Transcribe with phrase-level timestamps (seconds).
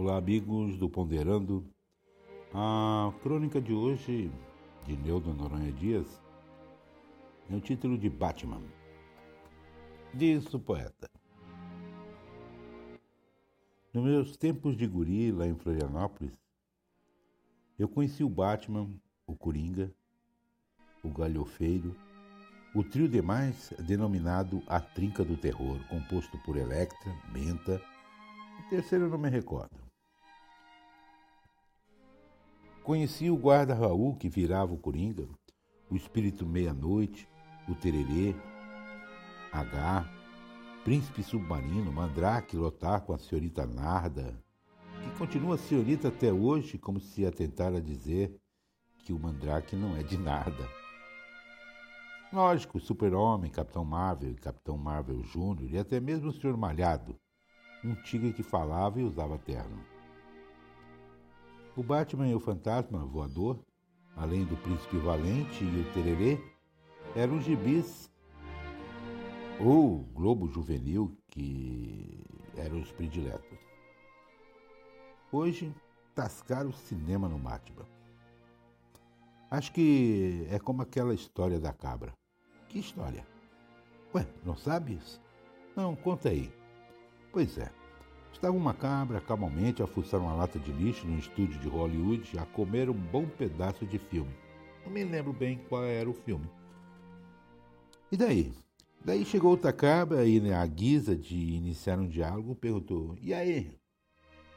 [0.00, 1.68] Olá, amigos do Ponderando.
[2.54, 4.30] A crônica de hoje,
[4.86, 6.22] de Neudo Noronha Dias,
[7.50, 8.62] é o título de Batman.
[10.14, 11.10] Diz o poeta.
[13.92, 16.30] Nos meus tempos de guri lá em Florianópolis,
[17.76, 18.88] eu conheci o Batman,
[19.26, 19.92] o Coringa,
[21.02, 21.92] o Galhofeiro,
[22.72, 27.82] o trio demais denominado A Trinca do Terror, composto por Electra, Menta
[28.58, 29.87] o terceiro eu não me recordo.
[32.88, 35.28] Conheci o guarda Raul que virava o Coringa,
[35.90, 37.28] o espírito meia-noite,
[37.68, 38.34] o tererê,
[39.52, 40.10] H,
[40.84, 44.42] príncipe submarino, Mandrake lotar com a senhorita Narda,
[45.04, 48.34] que continua senhorita até hoje, como se ia tentar a dizer
[49.04, 50.66] que o Mandrake não é de nada.
[52.32, 56.56] Lógico, Super-Homem, Capitão Marvel, Capitão Marvel Júnior e até mesmo o Sr.
[56.56, 57.20] Malhado,
[57.84, 59.97] um tigre que falava e usava terno.
[61.78, 63.56] O Batman e o Fantasma Voador,
[64.16, 66.36] além do Príncipe Valente e o Tererê,
[67.14, 68.10] eram gibis
[69.60, 72.24] ou Globo Juvenil, que
[72.56, 73.56] eram os prediletos.
[75.30, 75.72] Hoje,
[76.16, 77.86] tascaram o cinema no Batman.
[79.48, 82.12] Acho que é como aquela história da cabra.
[82.68, 83.24] Que história?
[84.12, 85.20] Ué, não sabes?
[85.76, 86.52] Não, conta aí.
[87.32, 87.77] Pois é.
[88.38, 92.46] Estava uma cabra calmamente a fuçar uma lata de lixo no estúdio de Hollywood a
[92.46, 94.32] comer um bom pedaço de filme.
[94.84, 96.48] Não me lembro bem qual era o filme.
[98.12, 98.52] E daí?
[99.04, 103.76] Daí chegou outra cabra e, na guisa de iniciar um diálogo, perguntou: E aí?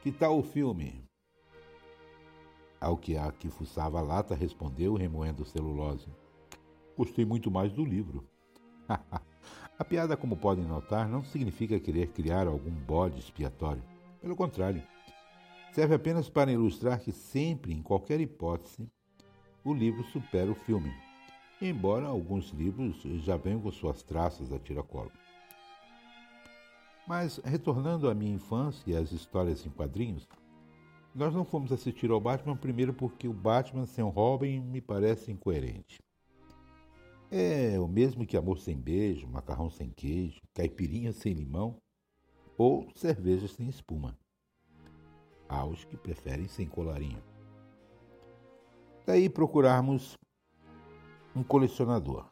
[0.00, 1.04] Que tal o filme?
[2.80, 6.06] Ao que a que fuçava a lata respondeu, remoendo celulose:
[6.96, 8.24] Gostei muito mais do livro.
[9.82, 13.82] A piada, como podem notar, não significa querer criar algum bode expiatório.
[14.20, 14.80] Pelo contrário,
[15.72, 18.88] serve apenas para ilustrar que sempre, em qualquer hipótese,
[19.64, 20.94] o livro supera o filme,
[21.60, 25.10] embora alguns livros já venham com suas traças a tiracolo.
[27.04, 30.28] Mas, retornando à minha infância e às histórias em quadrinhos,
[31.12, 35.32] nós não fomos assistir ao Batman primeiro porque o Batman sem o Robin me parece
[35.32, 35.98] incoerente.
[37.34, 41.78] É o mesmo que amor sem beijo, macarrão sem queijo, caipirinha sem limão
[42.58, 44.18] ou cerveja sem espuma.
[45.48, 47.22] Há os que preferem sem colarinho.
[49.06, 50.12] Daí procurarmos
[51.34, 52.30] um colecionador.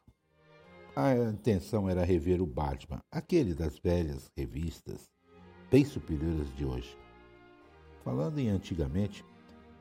[0.94, 5.09] A intenção era rever o Batman, aquele das velhas revistas,
[5.71, 6.94] bem superiores de hoje.
[8.05, 9.25] Falando em antigamente,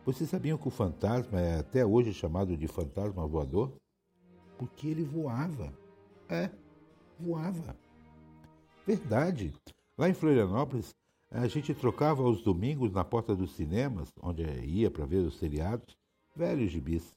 [0.06, 3.76] vocês sabiam que o fantasma é até hoje chamado de fantasma voador?
[4.60, 5.74] Porque ele voava.
[6.28, 6.52] É,
[7.18, 7.76] voava.
[8.86, 9.54] Verdade.
[9.98, 10.94] Lá em Florianópolis,
[11.32, 15.98] a gente trocava os domingos na porta dos cinemas, onde ia para ver os seriados,
[16.36, 17.16] velhos gibis.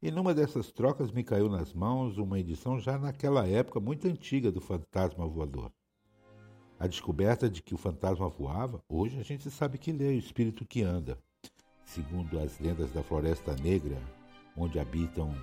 [0.00, 4.50] E numa dessas trocas me caiu nas mãos uma edição já naquela época muito antiga
[4.50, 5.70] do Fantasma Voador.
[6.78, 10.18] A descoberta de que o fantasma voava, hoje a gente sabe que ele é o
[10.18, 11.18] espírito que anda.
[11.84, 13.98] Segundo as lendas da Floresta Negra,
[14.56, 15.34] onde habitam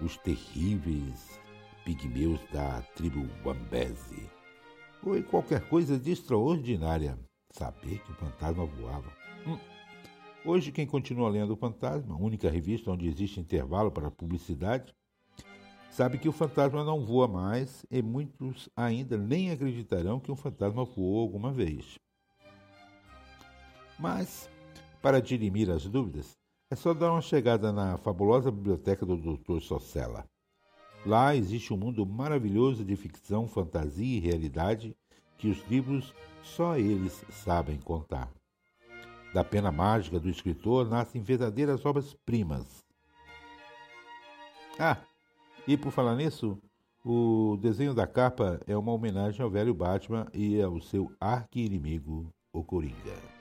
[0.00, 1.40] os terríveis
[1.84, 4.28] pigmeus da tribo Wambese.
[5.02, 7.18] Foi qualquer coisa de extraordinária
[7.50, 9.10] saber que o fantasma voava.
[9.46, 9.58] Hum.
[10.44, 14.94] Hoje, quem continua lendo o Fantasma, única revista onde existe intervalo para publicidade,
[15.90, 20.84] sabe que o fantasma não voa mais e muitos ainda nem acreditarão que um fantasma
[20.84, 21.98] voou alguma vez.
[23.98, 24.50] Mas,
[25.00, 26.36] para dirimir as dúvidas,
[26.70, 29.60] é só dar uma chegada na fabulosa biblioteca do Dr.
[29.60, 30.24] Socella.
[31.04, 34.96] Lá existe um mundo maravilhoso de ficção, fantasia e realidade
[35.38, 36.12] que os livros
[36.42, 38.32] só eles sabem contar.
[39.32, 42.84] Da pena mágica do escritor nascem verdadeiras obras-primas.
[44.78, 44.98] Ah,
[45.68, 46.58] e por falar nisso,
[47.04, 52.64] o desenho da capa é uma homenagem ao velho Batman e ao seu arqui-inimigo, o
[52.64, 53.35] Coringa.